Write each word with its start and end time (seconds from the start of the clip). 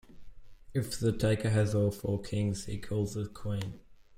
If 0.73 0.99
the 0.99 1.11
taker 1.11 1.51
has 1.51 1.75
all 1.75 1.91
four 1.91 2.19
kings, 2.23 2.65
he 2.65 2.79
calls 2.79 3.15
a 3.15 3.27
queen. 3.27 3.81